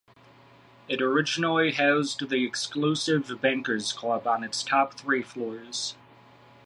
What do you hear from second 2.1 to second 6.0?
the exclusive Bankers Club on its top three floors.